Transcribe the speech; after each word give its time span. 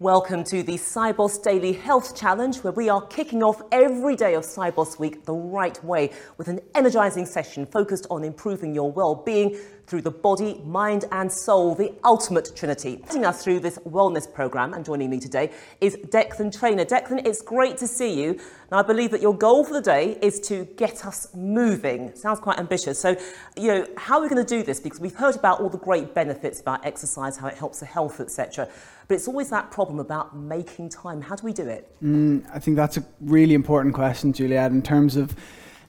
Welcome 0.00 0.44
to 0.44 0.62
the 0.62 0.78
Sibos 0.78 1.42
Daily 1.42 1.74
Health 1.74 2.16
Challenge, 2.16 2.56
where 2.60 2.72
we 2.72 2.88
are 2.88 3.02
kicking 3.08 3.42
off 3.42 3.60
every 3.70 4.16
day 4.16 4.34
of 4.34 4.44
Sibos 4.44 4.98
Week 4.98 5.26
the 5.26 5.34
right 5.34 5.84
way 5.84 6.12
with 6.38 6.48
an 6.48 6.60
energizing 6.74 7.26
session 7.26 7.66
focused 7.66 8.06
on 8.08 8.24
improving 8.24 8.74
your 8.74 8.90
well-being 8.90 9.58
through 9.86 10.00
the 10.00 10.10
body, 10.10 10.62
mind, 10.64 11.04
and 11.12 11.30
soul, 11.30 11.74
the 11.74 11.92
ultimate 12.02 12.56
trinity. 12.56 13.02
Taking 13.08 13.26
us 13.26 13.44
through 13.44 13.60
this 13.60 13.76
wellness 13.80 14.32
program 14.32 14.72
and 14.72 14.86
joining 14.86 15.10
me 15.10 15.18
today 15.18 15.50
is 15.82 15.96
Declan 15.96 16.56
Trainer. 16.56 16.86
Declan, 16.86 17.26
it's 17.26 17.42
great 17.42 17.76
to 17.78 17.86
see 17.86 18.22
you. 18.22 18.30
And 18.30 18.80
I 18.80 18.82
believe 18.82 19.10
that 19.10 19.20
your 19.20 19.36
goal 19.36 19.64
for 19.64 19.74
the 19.74 19.82
day 19.82 20.16
is 20.22 20.40
to 20.42 20.64
get 20.76 21.04
us 21.04 21.26
moving. 21.34 22.14
Sounds 22.14 22.38
quite 22.40 22.58
ambitious. 22.58 22.98
So, 22.98 23.16
you 23.56 23.68
know, 23.68 23.86
how 23.98 24.18
are 24.18 24.22
we 24.22 24.28
going 24.30 24.46
to 24.46 24.56
do 24.56 24.62
this? 24.62 24.80
Because 24.80 25.00
we've 25.00 25.14
heard 25.14 25.36
about 25.36 25.60
all 25.60 25.68
the 25.68 25.76
great 25.76 26.14
benefits 26.14 26.60
about 26.60 26.86
exercise, 26.86 27.36
how 27.36 27.48
it 27.48 27.58
helps 27.58 27.80
the 27.80 27.86
health, 27.86 28.20
etc. 28.20 28.68
But 29.10 29.16
it's 29.16 29.26
always 29.26 29.50
that 29.50 29.72
problem 29.72 29.98
about 29.98 30.36
making 30.36 30.90
time. 30.90 31.20
How 31.20 31.34
do 31.34 31.44
we 31.44 31.52
do 31.52 31.66
it? 31.66 31.92
Mm, 32.00 32.48
I 32.54 32.60
think 32.60 32.76
that's 32.76 32.96
a 32.96 33.04
really 33.20 33.54
important 33.54 33.92
question, 33.92 34.32
Juliette, 34.32 34.70
in 34.70 34.82
terms 34.82 35.16
of 35.16 35.34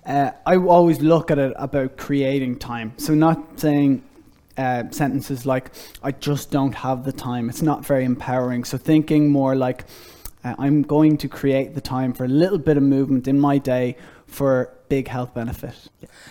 uh, 0.07 0.31
I 0.43 0.57
always 0.57 1.02
look 1.02 1.29
at 1.29 1.38
it 1.38 1.53
about 1.55 1.98
creating 1.98 2.57
time. 2.57 2.93
So, 2.98 3.13
not 3.13 3.59
saying 3.59 4.02
uh, 4.57 4.85
sentences 4.89 5.45
like, 5.45 5.70
I 6.02 6.13
just 6.13 6.49
don't 6.49 6.73
have 6.73 7.05
the 7.05 7.12
time. 7.12 7.48
It's 7.48 7.62
not 7.62 7.85
very 7.85 8.05
empowering. 8.05 8.63
So, 8.63 8.79
thinking 8.79 9.29
more 9.29 9.55
like, 9.55 9.85
uh, 10.43 10.55
I'm 10.57 10.81
going 10.81 11.20
to 11.20 11.27
create 11.27 11.76
the 11.76 11.81
time 11.81 12.13
for 12.13 12.26
a 12.26 12.27
little 12.27 12.57
bit 12.57 12.76
of 12.76 12.81
movement 12.81 13.27
in 13.27 13.40
my 13.40 13.59
day 13.59 13.98
for 14.26 14.73
big 14.91 15.08
health 15.08 15.34
benefit. 15.34 15.73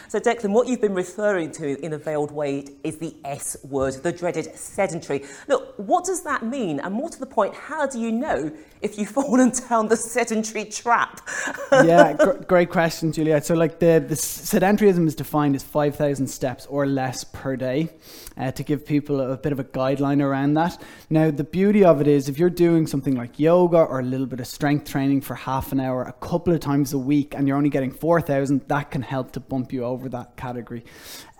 So, 0.09 0.20
Declan, 0.20 0.52
what 0.52 0.68
you've 0.68 0.82
been 0.82 0.95
referring 0.95 1.51
to 1.52 1.82
in 1.82 1.95
a 1.95 1.98
veiled 1.98 2.30
way 2.30 2.66
is 2.84 2.98
the 2.98 3.16
S 3.24 3.56
word, 3.64 3.95
the 4.02 4.12
dreaded 4.12 4.55
sedentary. 4.55 5.24
Look, 5.48 5.73
what 5.78 6.05
does 6.05 6.23
that 6.24 6.45
mean? 6.45 6.78
And 6.78 6.95
more 6.95 7.09
to 7.09 7.18
the 7.18 7.24
point, 7.24 7.54
how 7.54 7.87
do 7.87 7.98
you 7.98 8.12
know 8.12 8.52
if 8.82 8.98
you've 8.98 9.09
fallen 9.20 9.51
down 9.70 9.88
the 9.88 9.96
sedentary 9.96 10.66
trap? 10.66 11.26
yeah, 11.73 12.12
gr- 12.23 12.32
great 12.32 12.68
question, 12.68 13.12
Juliette. 13.12 13.46
So, 13.46 13.54
like 13.54 13.79
the, 13.79 14.04
the 14.07 14.15
sedentarism 14.15 15.06
is 15.06 15.15
defined 15.15 15.56
as 15.56 15.62
5,000 15.62 16.27
steps 16.27 16.66
or 16.66 16.84
less 16.87 17.24
per 17.24 17.56
day 17.56 17.88
uh, 18.37 18.51
to 18.52 18.62
give 18.62 18.84
people 18.87 19.21
a, 19.21 19.32
a 19.32 19.37
bit 19.37 19.52
of 19.52 19.60
a 19.60 19.65
guideline 19.65 20.23
around 20.23 20.54
that. 20.54 20.80
Now, 21.10 21.30
the 21.30 21.45
beauty 21.45 21.84
of 21.84 22.01
it 22.01 22.06
is 22.06 22.29
if 22.29 22.38
you're 22.38 22.51
doing 22.51 22.87
something 22.87 23.15
like 23.15 23.38
yoga 23.38 23.79
or 23.79 24.01
a 24.01 24.04
little 24.04 24.27
bit 24.27 24.40
of 24.40 24.46
strength 24.46 24.90
training 24.90 25.21
for 25.21 25.34
half 25.34 25.73
an 25.73 25.80
hour 25.80 26.02
a 26.02 26.12
couple 26.12 26.52
of 26.52 26.60
times 26.60 26.93
a 26.93 26.99
week 26.99 27.34
and 27.34 27.46
you're 27.46 27.56
only 27.56 27.71
getting 27.71 27.90
4,000, 27.90 28.49
that 28.59 28.90
can 28.90 29.02
help 29.02 29.32
to 29.32 29.40
bump 29.40 29.73
you 29.73 29.84
over 29.84 30.09
that 30.09 30.37
category. 30.37 30.84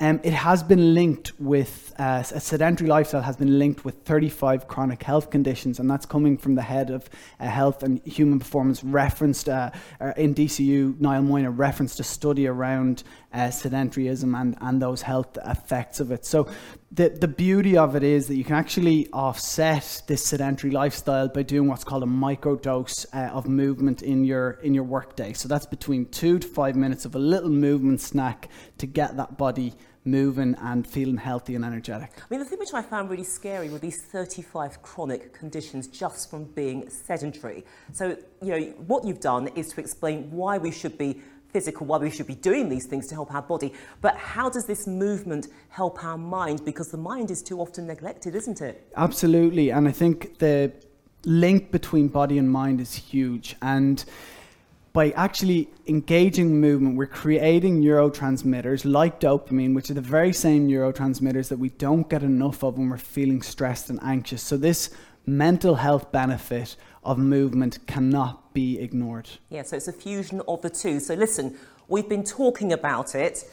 Um, 0.01 0.21
it 0.23 0.33
has 0.33 0.63
been 0.63 0.95
linked 0.95 1.33
with 1.39 1.93
uh, 1.99 2.23
a 2.33 2.41
sedentary 2.41 2.89
lifestyle 2.89 3.23
has 3.23 3.37
been 3.37 3.59
linked 3.59 3.85
with 3.85 3.97
35 4.05 4.67
chronic 4.69 5.03
health 5.03 5.31
conditions, 5.31 5.79
and 5.79 5.91
that's 5.91 6.07
coming 6.07 6.39
from 6.39 6.55
the 6.55 6.63
head 6.63 6.91
of 6.91 7.09
uh, 7.39 7.47
health 7.47 7.83
and 7.83 8.01
human 8.05 8.39
performance. 8.39 8.83
Referenced 8.83 9.49
uh, 9.49 9.71
in 10.17 10.35
DCU, 10.35 10.99
Niall 11.01 11.23
Moyna 11.23 11.57
referenced 11.57 12.01
a 12.01 12.05
study 12.05 12.47
around 12.47 13.03
uh, 13.33 13.49
sedentaryism 13.49 14.41
and, 14.41 14.57
and 14.61 14.81
those 14.81 15.03
health 15.03 15.37
effects 15.45 16.01
of 16.01 16.11
it. 16.11 16.25
So 16.25 16.49
the 16.93 17.09
the 17.09 17.29
beauty 17.29 17.77
of 17.77 17.95
it 17.95 18.03
is 18.03 18.27
that 18.27 18.35
you 18.35 18.45
can 18.45 18.57
actually 18.57 19.09
offset 19.13 20.03
this 20.09 20.25
sedentary 20.25 20.73
lifestyle 20.73 21.29
by 21.29 21.43
doing 21.43 21.69
what's 21.69 21.85
called 21.85 22.03
a 22.03 22.07
microdose 22.07 23.07
uh, 23.15 23.33
of 23.33 23.47
movement 23.47 24.03
in 24.03 24.25
your 24.25 24.53
in 24.63 24.75
your 24.75 24.85
workday. 24.85 25.33
So 25.33 25.47
that's 25.47 25.67
between 25.67 26.07
two 26.07 26.41
to 26.41 26.49
five 26.49 26.75
minutes 26.75 27.05
of 27.05 27.15
a 27.15 27.19
little 27.19 27.51
movement 27.51 28.01
snack 28.01 28.49
to 28.79 28.87
get 28.87 29.17
that 29.19 29.39
body 29.39 29.75
moving 30.05 30.57
and 30.61 30.87
feeling 30.87 31.19
healthy 31.19 31.55
and 31.55 31.65
energetic. 31.65 32.11
I 32.17 32.23
mean, 32.31 32.41
the 32.41 32.47
thing 32.47 32.59
which 32.59 32.73
I 32.73 32.83
found 32.83 33.11
really 33.11 33.25
scary 33.25 33.69
were 33.69 33.79
these 33.79 34.03
35 34.03 34.83
chronic 34.83 35.35
conditions 35.35 35.89
just 35.89 36.31
from 36.31 36.45
being 36.45 36.89
sedentary. 36.89 37.65
So, 37.93 38.17
you 38.43 38.49
know, 38.49 38.61
what 38.87 39.05
you've 39.05 39.21
done 39.21 39.49
is 39.49 39.69
to 39.75 39.81
explain 39.81 40.31
why 40.31 40.57
we 40.57 40.71
should 40.71 40.97
be 40.97 41.21
physical, 41.53 41.87
why 41.87 41.99
we 41.99 42.11
should 42.11 42.27
be 42.27 42.35
doing 42.35 42.69
these 42.69 42.87
things 42.87 43.07
to 43.09 43.15
help 43.15 43.33
our 43.35 43.43
body. 43.43 43.73
But 44.01 44.17
how 44.17 44.49
does 44.49 44.67
this 44.67 44.87
movement 44.87 45.49
help 45.69 46.03
our 46.05 46.19
mind? 46.19 46.65
Because 46.65 46.91
the 46.91 46.97
mind 46.97 47.31
is 47.31 47.43
too 47.43 47.61
often 47.61 47.87
neglected, 47.87 48.35
isn't 48.35 48.61
it? 48.61 48.89
Absolutely. 48.97 49.71
And 49.71 49.89
I 49.89 49.93
think 49.93 50.39
the 50.39 50.73
link 51.25 51.71
between 51.71 52.09
body 52.09 52.39
and 52.39 52.51
mind 52.51 52.81
is 52.81 52.95
huge. 52.95 53.57
And 53.63 54.05
by 54.93 55.11
actually 55.11 55.69
engaging 55.87 56.61
movement, 56.61 56.97
we're 56.97 57.07
creating 57.07 57.81
neurotransmitters 57.81 58.85
like 58.85 59.21
dopamine, 59.21 59.75
which 59.75 59.91
are 59.91 59.95
the 59.95 60.01
very 60.01 60.33
same 60.33 60.69
neurotransmitters 60.69 61.49
that 61.49 61.59
we 61.59 61.69
don't 61.71 62.09
get 62.09 62.23
enough 62.23 62.65
of 62.65 62.77
when 62.77 62.91
we're 62.91 62.99
feeling 62.99 63.41
stressed 63.41 63.89
and 63.91 64.01
anxious. 64.03 64.43
So, 64.43 64.57
this 64.57 64.91
mental 65.27 65.77
health 65.77 66.11
benefit 66.13 66.77
of 67.05 67.19
movement 67.19 67.87
cannot 67.87 68.53
be 68.53 68.79
ignored. 68.79 69.29
Yeah, 69.49 69.63
so 69.63 69.77
it's 69.77 69.89
a 69.89 69.93
fusion 69.93 70.43
of 70.49 70.63
the 70.63 70.71
two. 70.71 71.01
So, 71.01 71.15
listen, 71.15 71.57
we've 71.89 72.09
been 72.09 72.25
talking 72.25 72.73
about 72.73 73.15
it. 73.15 73.45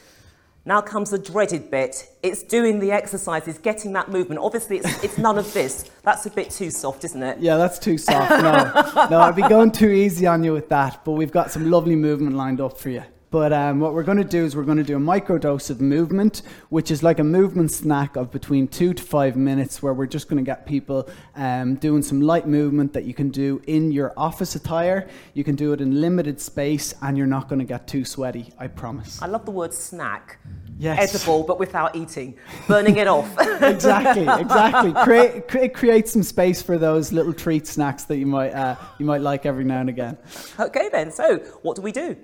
Now 0.64 0.82
comes 0.82 1.10
the 1.10 1.18
dreaded 1.18 1.70
bit. 1.70 2.10
It's 2.22 2.42
doing 2.42 2.78
the 2.78 2.92
exercises, 2.92 3.56
getting 3.56 3.92
that 3.94 4.10
movement. 4.10 4.40
Obviously, 4.42 4.78
it's, 4.78 5.02
it's 5.02 5.16
none 5.16 5.38
of 5.38 5.50
this. 5.54 5.90
That's 6.02 6.26
a 6.26 6.30
bit 6.30 6.50
too 6.50 6.70
soft, 6.70 7.04
isn't 7.04 7.22
it? 7.22 7.38
Yeah, 7.38 7.56
that's 7.56 7.78
too 7.78 7.96
soft. 7.96 8.30
No, 8.30 9.06
no, 9.08 9.20
I'd 9.20 9.36
be 9.36 9.48
going 9.48 9.70
too 9.70 9.88
easy 9.88 10.26
on 10.26 10.44
you 10.44 10.52
with 10.52 10.68
that. 10.68 11.04
But 11.04 11.12
we've 11.12 11.32
got 11.32 11.50
some 11.50 11.70
lovely 11.70 11.96
movement 11.96 12.36
lined 12.36 12.60
up 12.60 12.76
for 12.76 12.90
you. 12.90 13.04
But 13.30 13.52
um, 13.52 13.80
what 13.80 13.92
we're 13.92 14.04
going 14.04 14.18
to 14.18 14.24
do 14.24 14.44
is 14.44 14.56
we're 14.56 14.62
going 14.62 14.78
to 14.78 14.84
do 14.84 14.96
a 14.96 15.00
microdose 15.00 15.68
of 15.68 15.80
movement, 15.80 16.42
which 16.70 16.90
is 16.90 17.02
like 17.02 17.18
a 17.18 17.24
movement 17.24 17.70
snack 17.70 18.16
of 18.16 18.30
between 18.30 18.68
two 18.68 18.94
to 18.94 19.02
five 19.02 19.36
minutes, 19.36 19.82
where 19.82 19.92
we're 19.92 20.06
just 20.06 20.28
going 20.28 20.42
to 20.42 20.48
get 20.48 20.64
people 20.64 21.08
um, 21.36 21.74
doing 21.74 22.02
some 22.02 22.20
light 22.22 22.46
movement 22.46 22.92
that 22.94 23.04
you 23.04 23.12
can 23.12 23.28
do 23.28 23.60
in 23.66 23.92
your 23.92 24.14
office 24.16 24.54
attire. 24.54 25.08
You 25.34 25.44
can 25.44 25.56
do 25.56 25.72
it 25.72 25.80
in 25.80 26.00
limited 26.00 26.40
space, 26.40 26.94
and 27.02 27.18
you're 27.18 27.26
not 27.26 27.48
going 27.48 27.58
to 27.58 27.66
get 27.66 27.86
too 27.86 28.04
sweaty, 28.04 28.52
I 28.58 28.68
promise. 28.68 29.20
I 29.20 29.26
love 29.26 29.44
the 29.44 29.50
word 29.50 29.74
snack. 29.74 30.38
Yes. 30.78 31.12
Edible, 31.12 31.42
but 31.42 31.58
without 31.58 31.96
eating, 31.96 32.36
burning 32.68 32.96
it 32.98 33.08
off. 33.08 33.28
exactly, 33.62 34.22
exactly. 34.22 34.92
Create, 35.02 35.48
create, 35.48 35.74
create 35.74 36.08
some 36.08 36.22
space 36.22 36.62
for 36.62 36.78
those 36.78 37.12
little 37.12 37.32
treat 37.32 37.66
snacks 37.66 38.04
that 38.04 38.18
you 38.18 38.26
might, 38.26 38.50
uh, 38.50 38.76
you 38.98 39.04
might 39.04 39.20
like 39.20 39.44
every 39.44 39.64
now 39.64 39.80
and 39.80 39.88
again. 39.88 40.16
Okay, 40.58 40.88
then. 40.90 41.10
So, 41.10 41.38
what 41.62 41.74
do 41.74 41.82
we 41.82 41.90
do? 41.90 42.16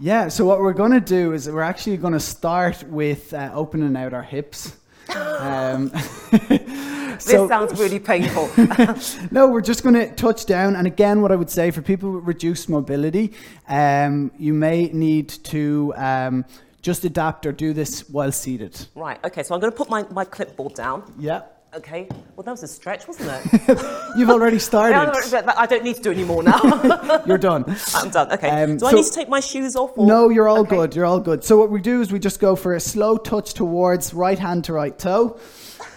Yeah, 0.00 0.28
so 0.28 0.44
what 0.44 0.58
we're 0.58 0.72
going 0.72 0.90
to 0.90 1.00
do 1.00 1.32
is 1.32 1.48
we're 1.48 1.62
actually 1.62 1.96
going 1.98 2.12
to 2.12 2.20
start 2.20 2.82
with 2.84 3.32
uh, 3.32 3.50
opening 3.54 3.96
out 3.96 4.12
our 4.12 4.22
hips. 4.22 4.76
Um, 5.14 5.88
this 6.30 7.24
sounds 7.24 7.78
really 7.78 7.98
painful. 8.00 8.50
no, 9.30 9.48
we're 9.48 9.60
just 9.60 9.82
going 9.82 9.94
to 9.94 10.12
touch 10.14 10.46
down. 10.46 10.74
And 10.76 10.86
again, 10.86 11.22
what 11.22 11.32
I 11.32 11.36
would 11.36 11.50
say 11.50 11.70
for 11.70 11.82
people 11.82 12.10
with 12.12 12.24
reduced 12.24 12.68
mobility, 12.68 13.34
um, 13.68 14.32
you 14.38 14.52
may 14.52 14.88
need 14.88 15.28
to 15.28 15.92
um, 15.96 16.44
just 16.82 17.04
adapt 17.04 17.46
or 17.46 17.52
do 17.52 17.72
this 17.72 18.08
while 18.08 18.32
seated. 18.32 18.86
Right, 18.94 19.22
okay, 19.24 19.42
so 19.42 19.54
I'm 19.54 19.60
going 19.60 19.72
to 19.72 19.76
put 19.76 19.90
my, 19.90 20.04
my 20.10 20.24
clipboard 20.24 20.74
down. 20.74 21.12
Yeah. 21.18 21.42
Okay. 21.72 22.08
Well, 22.34 22.42
that 22.42 22.50
was 22.50 22.64
a 22.64 22.68
stretch, 22.68 23.06
wasn't 23.06 23.30
it? 23.30 23.78
You've 24.16 24.30
already 24.30 24.58
started. 24.70 24.96
I 24.96 25.66
don't 25.66 25.84
need 25.84 25.96
to 25.96 26.02
do 26.02 26.10
any 26.10 26.24
more 26.24 26.42
now. 26.42 27.22
you're 27.26 27.38
done. 27.38 27.64
I'm 27.94 28.10
done. 28.10 28.32
Okay. 28.32 28.48
Um, 28.48 28.72
do 28.72 28.78
so 28.80 28.86
I 28.88 28.92
need 28.92 29.04
to 29.04 29.12
take 29.12 29.28
my 29.28 29.38
shoes 29.38 29.76
off? 29.76 29.92
Or? 29.96 30.04
No, 30.04 30.30
you're 30.30 30.48
all 30.48 30.60
okay. 30.60 30.76
good. 30.76 30.96
You're 30.96 31.04
all 31.04 31.20
good. 31.20 31.44
So 31.44 31.56
what 31.58 31.70
we 31.70 31.80
do 31.80 32.00
is 32.00 32.10
we 32.10 32.18
just 32.18 32.40
go 32.40 32.56
for 32.56 32.74
a 32.74 32.80
slow 32.80 33.16
touch 33.16 33.54
towards 33.54 34.12
right 34.12 34.38
hand 34.38 34.64
to 34.64 34.72
right 34.72 34.98
toe. 34.98 35.38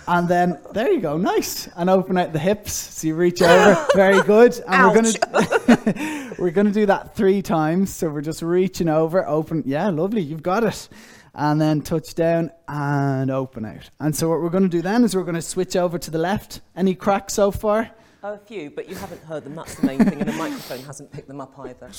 And 0.08 0.28
then 0.28 0.59
there 0.74 0.91
you 0.91 1.00
go, 1.00 1.18
nice. 1.18 1.68
And 1.75 1.90
open 1.90 2.18
out 2.18 2.34
the 2.34 2.40
hips. 2.40 2.74
So 2.74 3.08
you 3.08 3.16
reach 3.16 3.41
over, 3.41 3.88
very 3.96 4.22
good. 4.24 4.53
And 4.68 4.75
Ouch. 4.75 4.96
we're 4.96 5.75
gonna 5.75 6.36
we're 6.40 6.52
gonna 6.52 6.72
do 6.72 6.86
that 6.86 7.16
three 7.16 7.41
times. 7.41 7.94
So 7.94 8.09
we're 8.09 8.22
just 8.22 8.42
reaching 8.42 8.90
over, 8.90 9.28
open. 9.28 9.63
Yeah, 9.66 9.90
lovely. 9.90 10.22
You've 10.22 10.44
got 10.44 10.63
it 10.63 10.90
and 11.36 11.59
then 11.59 11.81
touch 11.81 12.13
down 12.13 12.52
and 12.68 13.31
open 13.31 13.66
out. 13.66 13.90
And 14.00 14.16
so 14.16 14.30
what 14.30 14.42
we're 14.42 14.50
going 14.50 14.63
to 14.63 14.69
do 14.69 14.81
then 14.81 15.03
is 15.03 15.16
we're 15.16 15.24
going 15.24 15.34
to 15.36 15.42
switch 15.42 15.75
over 15.75 15.97
to 15.97 16.12
the 16.12 16.19
left. 16.19 16.62
Any 16.75 16.94
cracks 16.94 17.34
so 17.34 17.50
far? 17.50 17.90
Oh, 18.24 18.34
a 18.34 18.38
few, 18.38 18.69
but 18.69 18.88
you 18.88 18.96
haven't 18.96 19.22
heard 19.24 19.44
them. 19.44 19.56
That's 19.56 19.75
the 19.75 19.86
main 19.86 20.00
thing, 20.00 20.22
and 20.22 20.30
the 20.30 20.33
microphone 20.33 20.80
hasn't 20.83 21.12
picked 21.12 21.28
them 21.28 21.42
up 21.42 21.57
either. 21.60 21.92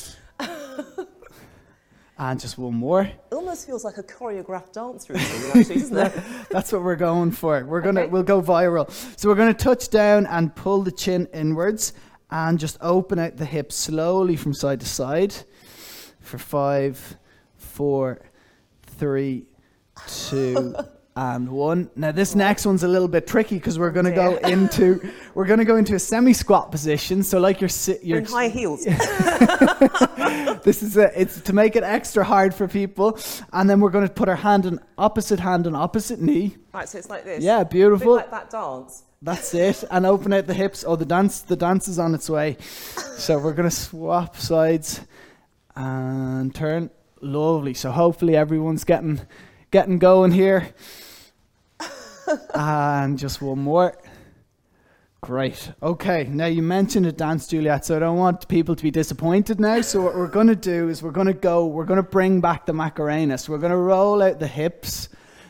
And 2.19 2.38
just 2.40 2.58
one 2.58 2.75
more. 2.75 3.02
It 3.02 3.32
almost 3.32 3.66
feels 3.66 3.84
like 3.84 3.99
a 3.99 4.02
choreographed 4.02 4.72
dance 4.72 5.08
routine, 5.08 5.26
actually, 5.55 5.81
doesn't 5.81 5.96
it? 5.99 6.12
That's 6.50 6.72
what 6.72 6.82
we're 6.82 6.96
going 6.96 7.32
for. 7.32 7.64
We're 7.64 7.81
gonna 7.81 8.02
okay. 8.02 8.11
we'll 8.11 8.22
go 8.22 8.40
viral. 8.40 8.90
So 9.19 9.28
we're 9.28 9.34
gonna 9.34 9.55
touch 9.55 9.88
down 9.90 10.26
and 10.26 10.55
pull 10.55 10.82
the 10.82 10.93
chin 10.93 11.28
inwards 11.32 11.93
and 12.31 12.58
just 12.58 12.78
open 12.81 13.19
out 13.19 13.37
the 13.37 13.44
hips 13.44 13.75
slowly 13.75 14.37
from 14.37 14.55
side 14.55 14.81
to 14.81 14.87
side 14.87 15.34
for 16.20 16.38
five, 16.38 17.16
four 17.56 18.20
three, 18.99 19.46
two, 20.06 20.75
and 21.16 21.49
one. 21.49 21.90
Now 21.94 22.12
this 22.12 22.34
next 22.34 22.66
one's 22.66 22.82
a 22.82 22.88
little 22.88 23.08
bit 23.08 23.26
tricky 23.26 23.56
because 23.56 23.78
we're 23.78 23.93
going 23.93 24.06
to 24.06 24.12
go 24.12 24.37
into 24.37 25.00
we're 25.34 25.46
going 25.46 25.61
to 25.61 25.64
go 25.64 25.76
into 25.76 25.94
a 25.94 25.99
semi 25.99 26.32
squat 26.32 26.70
position. 26.70 27.22
So 27.22 27.38
like 27.38 27.61
you're 27.61 27.70
you're 28.02 28.19
in 28.19 28.25
high 28.25 28.49
heels. 28.49 28.84
this 30.64 30.82
is 30.82 30.96
a, 30.96 31.20
it's 31.20 31.40
to 31.43 31.52
make 31.52 31.76
it 31.76 31.84
extra 31.84 32.25
hard 32.25 32.55
for 32.55 32.66
people, 32.66 33.19
and 33.52 33.70
then 33.70 33.81
we're 33.81 33.90
going 33.90 34.06
to 34.06 34.12
put 34.12 34.28
our 34.28 34.37
hand 34.37 34.66
on 34.66 34.81
opposite 34.99 35.38
hand 35.40 35.66
on 35.66 35.76
opposite 35.76 36.20
knee. 36.20 36.56
Right, 36.72 36.88
so 36.88 36.99
it's 36.99 37.11
like 37.11 37.25
this. 37.25 37.43
Yeah, 37.44 37.62
beautiful. 37.64 38.17
like 38.17 38.31
that 38.31 38.50
dance. 38.50 39.05
That's 39.22 39.55
it. 39.55 39.84
And 39.90 40.05
open 40.05 40.32
out 40.34 40.46
the 40.46 40.55
hips. 40.55 40.84
Oh, 40.87 40.96
the 40.96 41.06
dance, 41.06 41.40
the 41.43 41.56
dance 41.56 41.88
is 41.88 41.99
on 41.99 42.14
its 42.14 42.28
way. 42.28 42.58
So 43.17 43.38
we're 43.38 43.55
gonna 43.55 43.70
swap 43.70 44.37
sides 44.37 45.00
and 45.76 46.55
turn. 46.55 46.90
Lovely. 47.20 47.72
So 47.72 47.90
hopefully 47.90 48.37
everyone's 48.37 48.84
getting 48.84 49.20
getting 49.75 49.99
going 49.99 50.31
here. 50.31 50.73
and 52.55 53.19
just 53.19 53.43
one 53.43 53.59
more. 53.59 53.99
Great. 55.21 55.73
Okay. 55.82 56.29
Now 56.31 56.47
you 56.47 56.62
mentioned 56.62 57.06
a 57.06 57.12
dance, 57.12 57.49
Juliette, 57.49 57.85
so 57.85 57.97
I 57.97 57.99
don't 57.99 58.17
want 58.17 58.47
people 58.47 58.76
to 58.76 58.82
be 58.85 58.93
disappointed 58.93 59.59
now. 59.59 59.81
So 59.81 60.00
what 60.00 60.15
we're 60.15 60.29
going 60.29 60.47
to 60.47 60.55
do 60.55 60.88
is 60.88 61.03
we're 61.03 61.11
going 61.11 61.26
to 61.26 61.32
go. 61.32 61.67
We're 61.67 61.87
going 61.87 61.97
to 61.97 62.09
bring 62.09 62.41
back 62.41 62.67
the 62.67 62.73
Macarena. 62.73 63.37
So 63.37 63.50
we're 63.53 63.59
going 63.59 63.73
to 63.73 63.76
roll 63.76 64.23
out 64.23 64.38
the 64.38 64.47
hips. 64.47 65.09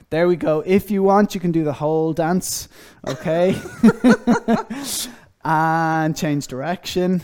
There 0.08 0.26
we 0.26 0.36
go. 0.36 0.62
If 0.64 0.90
you 0.90 1.02
want, 1.02 1.34
you 1.34 1.40
can 1.42 1.52
do 1.52 1.62
the 1.62 1.74
whole 1.74 2.14
dance. 2.14 2.70
Okay. 3.06 3.60
and 5.44 6.16
change 6.16 6.46
direction. 6.46 7.22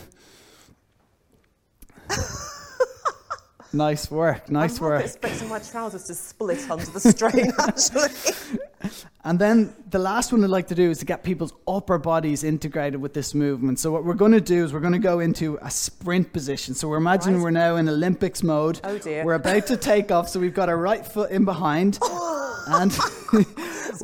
Nice 3.73 4.11
work, 4.11 4.49
nice 4.51 4.81
work. 4.81 4.91
I'm 4.93 4.97
work. 4.97 5.05
expecting 5.05 5.47
my 5.49 5.59
trousers 5.59 6.03
to 6.05 6.13
split 6.13 6.69
under 6.69 6.85
the 6.85 6.99
strain, 6.99 7.51
actually. 7.59 8.91
And 9.23 9.39
then 9.39 9.73
the 9.89 9.99
last 9.99 10.33
one 10.33 10.43
I'd 10.43 10.49
like 10.49 10.67
to 10.69 10.75
do 10.75 10.89
is 10.89 10.97
to 10.99 11.05
get 11.05 11.23
people's 11.23 11.53
upper 11.67 11.97
bodies 11.97 12.43
integrated 12.43 12.99
with 12.99 13.13
this 13.13 13.33
movement. 13.33 13.79
So 13.79 13.91
what 13.91 14.03
we're 14.03 14.15
going 14.15 14.33
to 14.33 14.41
do 14.41 14.65
is 14.65 14.73
we're 14.73 14.79
going 14.81 14.91
to 14.93 14.99
go 14.99 15.19
into 15.19 15.57
a 15.61 15.71
sprint 15.71 16.33
position. 16.33 16.73
So 16.73 16.89
we're 16.89 16.97
imagining 16.97 17.37
Right. 17.37 17.43
we're 17.43 17.51
now 17.51 17.75
in 17.77 17.87
Olympics 17.87 18.43
mode. 18.43 18.81
Oh, 18.83 18.97
dear. 18.97 19.23
We're 19.23 19.35
about 19.35 19.67
to 19.67 19.77
take 19.77 20.11
off, 20.11 20.27
so 20.27 20.39
we've 20.41 20.53
got 20.53 20.67
our 20.67 20.77
right 20.77 21.05
foot 21.05 21.31
in 21.31 21.45
behind, 21.45 21.97
and 22.67 22.91
so 22.91 22.99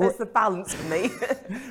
it's 0.03 0.17
the 0.17 0.29
balance 0.33 0.73
for 0.75 0.83
me. 0.87 1.09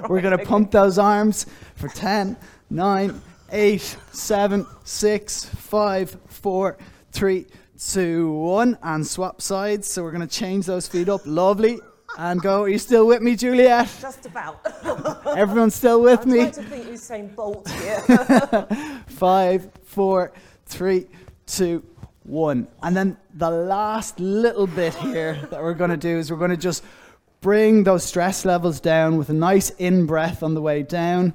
we're 0.09 0.21
going 0.21 0.37
to 0.37 0.45
pump 0.45 0.71
those 0.71 0.99
arms 0.99 1.47
for 1.77 1.89
10, 1.89 2.37
9, 2.69 3.23
8, 3.53 3.97
7, 4.13 4.67
6, 4.85 5.45
5, 5.47 6.17
4, 6.29 6.77
3, 7.13 7.47
2, 7.79 8.33
1, 8.33 8.79
and 8.83 9.07
swap 9.07 9.41
sides. 9.41 9.89
So 9.89 10.03
we're 10.03 10.13
going 10.13 10.27
to 10.27 10.35
change 10.35 10.67
those 10.67 10.89
feet 10.89 11.09
up. 11.09 11.21
Lovely. 11.25 11.79
And 12.19 12.41
go. 12.41 12.63
Are 12.63 12.69
you 12.69 12.79
still 12.79 13.07
with 13.07 13.21
me, 13.21 13.37
Juliette? 13.37 13.91
Just 14.01 14.27
about. 14.27 14.61
Everyone's 15.37 15.75
still 15.75 16.01
with 16.01 16.23
I'm 16.23 16.31
me? 16.31 16.39
trying 16.39 16.53
to 16.53 16.63
think 16.63 16.87
Usain 16.87 17.35
Bolt 17.35 17.69
here. 17.69 19.03
Five, 19.07 19.71
four, 19.85 20.33
three, 20.65 21.07
two, 21.47 21.83
one. 22.23 22.69
And 22.83 22.97
then 22.97 23.17
the 23.35 23.51
last 23.51 24.19
little 24.19 24.67
bit 24.67 24.95
here 24.95 25.35
that 25.51 25.63
we're 25.63 25.75
going 25.75 25.91
to 25.91 25.97
do 25.97 26.19
is 26.19 26.31
we're 26.31 26.39
going 26.39 26.51
to 26.51 26.57
just 26.57 26.83
bring 27.41 27.85
those 27.85 28.05
stress 28.05 28.45
levels 28.45 28.81
down 28.81 29.17
with 29.17 29.29
a 29.29 29.35
nice 29.35 29.71
in 29.71 30.07
breath 30.07 30.43
on 30.43 30.55
the 30.55 30.63
way 30.63 30.83
down. 30.83 31.35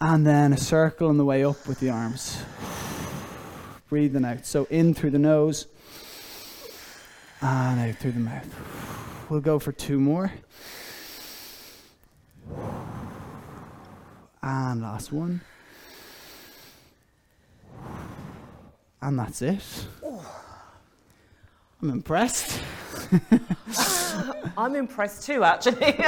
And 0.00 0.26
then 0.26 0.52
a 0.52 0.58
circle 0.58 1.08
on 1.08 1.16
the 1.16 1.24
way 1.24 1.44
up 1.44 1.66
with 1.66 1.80
the 1.80 1.90
arms. 1.90 2.38
Breathing 3.88 4.24
out. 4.24 4.46
So 4.46 4.66
in 4.70 4.94
through 4.94 5.10
the 5.10 5.18
nose 5.18 5.66
ah, 7.42 7.72
and 7.72 7.90
out 7.90 7.96
through 7.96 8.12
the 8.12 8.20
mouth. 8.20 9.28
We'll 9.30 9.40
go 9.40 9.58
for 9.58 9.72
two 9.72 9.98
more. 9.98 10.32
And 14.42 14.82
last 14.82 15.12
one. 15.12 15.40
And 19.02 19.18
that's 19.18 19.42
it. 19.42 19.62
I'm 21.82 21.90
impressed. 21.90 22.60
I'm 24.56 24.74
impressed 24.74 25.26
too, 25.26 25.44
actually. 25.44 25.96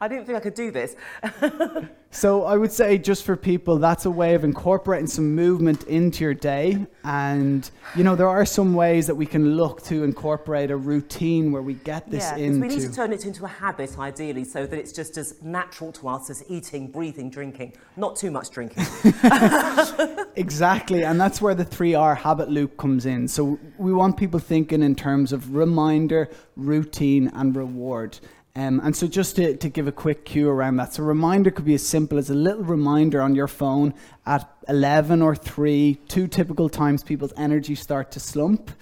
I 0.00 0.08
didn't 0.08 0.26
think 0.26 0.36
I 0.36 0.40
could 0.40 0.54
do 0.54 0.70
this. 0.70 0.96
So 2.12 2.42
I 2.42 2.56
would 2.56 2.72
say 2.72 2.98
just 2.98 3.24
for 3.24 3.36
people, 3.36 3.78
that's 3.78 4.04
a 4.04 4.10
way 4.10 4.34
of 4.34 4.42
incorporating 4.42 5.06
some 5.06 5.32
movement 5.36 5.84
into 5.84 6.24
your 6.24 6.34
day. 6.34 6.84
And 7.04 7.70
you 7.94 8.02
know, 8.02 8.16
there 8.16 8.28
are 8.28 8.44
some 8.44 8.74
ways 8.74 9.06
that 9.06 9.14
we 9.14 9.26
can 9.26 9.54
look 9.54 9.82
to 9.84 10.02
incorporate 10.02 10.72
a 10.72 10.76
routine 10.76 11.52
where 11.52 11.62
we 11.62 11.74
get 11.74 12.10
this 12.10 12.24
yeah, 12.24 12.36
into. 12.36 12.60
we 12.60 12.68
need 12.68 12.80
to 12.80 12.92
turn 12.92 13.12
it 13.12 13.24
into 13.26 13.44
a 13.44 13.48
habit, 13.48 13.96
ideally, 13.96 14.42
so 14.42 14.66
that 14.66 14.76
it's 14.76 14.92
just 14.92 15.16
as 15.18 15.40
natural 15.40 15.92
to 15.92 16.08
us 16.08 16.30
as 16.30 16.42
eating, 16.48 16.90
breathing, 16.90 17.30
drinking. 17.30 17.74
Not 17.96 18.16
too 18.16 18.30
much 18.30 18.50
drinking. 18.50 18.84
Exactly, 20.36 21.04
and 21.04 21.20
that's 21.20 21.42
where 21.42 21.54
the 21.54 21.64
3R 21.64 22.16
habit 22.16 22.48
loop 22.48 22.78
comes 22.78 23.04
in. 23.04 23.28
So 23.28 23.58
we 23.76 23.92
want 23.92 24.16
people 24.16 24.40
thinking 24.40 24.82
in 24.82 24.94
terms 24.94 25.32
of 25.32 25.54
reminder, 25.54 26.30
routine, 26.56 27.30
and 27.34 27.54
reward. 27.54 28.18
Um, 28.56 28.80
and 28.82 28.96
so 28.96 29.06
just 29.06 29.36
to, 29.36 29.56
to 29.56 29.68
give 29.68 29.86
a 29.86 29.92
quick 29.92 30.24
cue 30.24 30.48
around 30.48 30.76
that, 30.76 30.94
so 30.94 31.04
reminder 31.04 31.50
could 31.50 31.64
be 31.64 31.74
as 31.74 31.86
simple 31.86 32.18
as 32.18 32.30
a 32.30 32.34
little 32.34 32.64
reminder 32.64 33.22
on 33.22 33.34
your 33.34 33.46
phone 33.46 33.94
at 34.26 34.50
11 34.68 35.22
or 35.22 35.36
3, 35.36 35.94
two 36.08 36.26
typical 36.26 36.68
times 36.68 37.04
people's 37.04 37.32
energy 37.36 37.76
start 37.76 38.10
to 38.12 38.20
slump. 38.20 38.72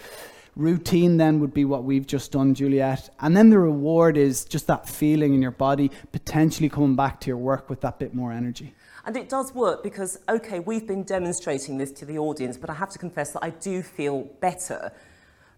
Routine 0.56 1.18
then 1.18 1.38
would 1.38 1.54
be 1.54 1.64
what 1.64 1.84
we've 1.84 2.06
just 2.06 2.32
done, 2.32 2.54
Juliette. 2.54 3.10
And 3.20 3.36
then 3.36 3.50
the 3.50 3.58
reward 3.58 4.16
is 4.16 4.44
just 4.44 4.66
that 4.66 4.88
feeling 4.88 5.34
in 5.34 5.42
your 5.42 5.52
body, 5.52 5.90
potentially 6.12 6.68
coming 6.68 6.96
back 6.96 7.20
to 7.20 7.28
your 7.28 7.36
work 7.36 7.70
with 7.70 7.82
that 7.82 7.98
bit 7.98 8.14
more 8.14 8.32
energy. 8.32 8.74
And 9.04 9.16
it 9.16 9.28
does 9.28 9.54
work 9.54 9.82
because, 9.82 10.18
okay, 10.28 10.58
we've 10.58 10.86
been 10.86 11.04
demonstrating 11.04 11.78
this 11.78 11.92
to 11.92 12.04
the 12.04 12.18
audience, 12.18 12.56
but 12.56 12.70
I 12.70 12.74
have 12.74 12.90
to 12.90 12.98
confess 12.98 13.32
that 13.32 13.44
I 13.44 13.50
do 13.50 13.82
feel 13.82 14.22
better. 14.40 14.92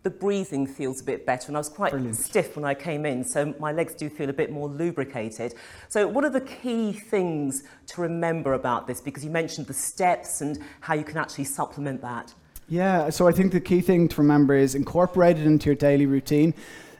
The 0.03 0.11
breathing 0.11 0.67
feels 0.67 1.03
a 1.03 1.05
bit 1.05 1.27
better, 1.27 1.49
and 1.49 1.57
I 1.57 1.61
was 1.61 1.69
quite 1.69 1.93
Brilliant. 1.93 2.17
stiff 2.17 2.57
when 2.57 2.65
I 2.65 2.73
came 2.73 3.05
in, 3.05 3.23
so 3.23 3.55
my 3.59 3.71
legs 3.71 3.93
do 3.93 4.09
feel 4.09 4.31
a 4.31 4.33
bit 4.33 4.51
more 4.51 4.67
lubricated. 4.67 5.55
So, 5.89 6.09
what 6.09 6.25
are 6.25 6.31
the 6.31 6.41
key 6.41 6.95
things 6.95 7.65
to 7.89 8.01
remember 8.01 8.55
about 8.55 8.87
this? 8.87 8.99
Because 9.03 9.23
you 9.23 9.31
mentioned 9.31 9.67
the 9.67 9.75
steps 9.75 10.41
and 10.41 10.59
how 10.81 10.95
you 10.95 11.05
can 11.05 11.19
actually 11.19 11.45
supplement 11.45 12.01
that. 12.01 12.33
Yeah, 12.71 13.11
so 13.11 13.29
I 13.29 13.33
think 13.33 13.53
the 13.53 13.61
key 13.61 13.83
thing 13.83 14.09
to 14.09 14.23
remember 14.23 14.55
is 14.55 14.75
incorporate 14.75 15.37
it 15.37 15.45
into 15.45 15.67
your 15.67 15.75
daily 15.75 16.07
routine. 16.07 16.55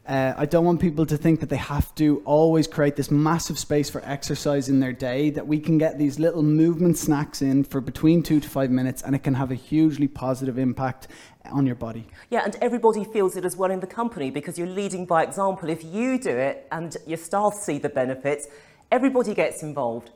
Uh, 0.07 0.35
I 0.37 0.47
don't 0.47 0.65
want 0.65 0.81
people 0.81 1.07
to 1.07 1.17
think 1.17 1.41
that 1.41 1.51
they 1.51 1.57
have 1.57 1.95
to 1.97 2.23
always 2.25 2.67
create 2.67 2.97
this 2.97 3.11
massive 3.11 3.59
space 3.59 3.91
for 3.91 4.03
exercise 4.05 4.69
in 4.69 4.81
their 4.81 4.93
day, 4.93 5.31
that 5.31 5.47
we 5.47 5.61
can 5.61 5.79
get 5.79 5.99
these 5.99 6.19
little 6.19 6.43
movement 6.43 6.99
snacks 6.99 7.43
in 7.43 7.65
for 7.65 7.81
between 7.81 8.23
two 8.23 8.41
to 8.41 8.49
five 8.49 8.71
minutes 8.71 9.03
and 9.03 9.15
it 9.15 9.23
can 9.23 9.35
have 9.35 9.51
a 9.51 9.55
hugely 9.55 10.09
positive 10.09 10.59
impact 10.59 11.09
on 11.53 11.67
your 11.67 11.75
body. 11.75 12.07
Yeah, 12.31 12.45
and 12.45 12.57
everybody 12.61 13.05
feels 13.05 13.37
it 13.37 13.45
as 13.45 13.57
well 13.57 13.71
in 13.71 13.81
the 13.81 13.87
company 13.87 14.31
because 14.31 14.59
you're 14.59 14.67
leading 14.67 15.07
by 15.07 15.23
example. 15.23 15.69
If 15.69 15.85
you 15.85 16.19
do 16.19 16.31
it 16.31 16.67
and 16.73 16.97
your 17.07 17.19
staff 17.19 17.55
see 17.55 17.79
the 17.79 17.89
benefits, 17.89 18.49
everybody 18.91 19.35
gets 19.35 19.63
involved. 19.63 20.11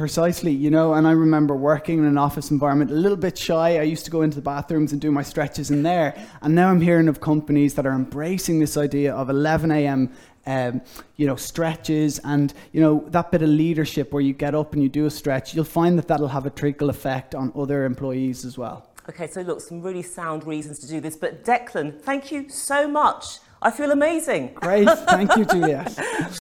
Precisely, 0.00 0.50
you 0.50 0.70
know, 0.70 0.94
and 0.94 1.06
I 1.06 1.10
remember 1.10 1.54
working 1.54 1.98
in 1.98 2.06
an 2.06 2.16
office 2.16 2.50
environment 2.50 2.90
a 2.90 2.94
little 2.94 3.18
bit 3.18 3.36
shy. 3.36 3.78
I 3.78 3.82
used 3.82 4.06
to 4.06 4.10
go 4.10 4.22
into 4.22 4.36
the 4.36 4.40
bathrooms 4.40 4.92
and 4.92 5.00
do 5.00 5.12
my 5.12 5.22
stretches 5.22 5.70
in 5.70 5.82
there. 5.82 6.16
And 6.40 6.54
now 6.54 6.70
I'm 6.70 6.80
hearing 6.80 7.06
of 7.06 7.20
companies 7.20 7.74
that 7.74 7.84
are 7.84 7.92
embracing 7.92 8.60
this 8.60 8.78
idea 8.78 9.14
of 9.14 9.28
11 9.28 9.70
a.m. 9.70 10.10
Um, 10.46 10.80
you 11.16 11.26
know, 11.26 11.36
stretches 11.36 12.18
and, 12.24 12.54
you 12.72 12.80
know, 12.80 13.04
that 13.08 13.30
bit 13.30 13.42
of 13.42 13.50
leadership 13.50 14.10
where 14.10 14.22
you 14.22 14.32
get 14.32 14.54
up 14.54 14.72
and 14.72 14.82
you 14.82 14.88
do 14.88 15.04
a 15.04 15.10
stretch. 15.10 15.54
You'll 15.54 15.66
find 15.66 15.98
that 15.98 16.08
that'll 16.08 16.28
have 16.28 16.46
a 16.46 16.50
trickle 16.50 16.88
effect 16.88 17.34
on 17.34 17.52
other 17.54 17.84
employees 17.84 18.46
as 18.46 18.56
well. 18.56 18.88
Okay, 19.06 19.26
so 19.26 19.42
look, 19.42 19.60
some 19.60 19.82
really 19.82 20.02
sound 20.02 20.46
reasons 20.46 20.78
to 20.78 20.88
do 20.88 21.02
this. 21.02 21.14
But 21.14 21.44
Declan, 21.44 22.00
thank 22.00 22.32
you 22.32 22.48
so 22.48 22.88
much. 22.88 23.40
I 23.60 23.70
feel 23.70 23.90
amazing. 23.90 24.54
Great. 24.54 24.88
Thank 24.88 25.36
you, 25.36 25.44
Juliette. 25.44 25.92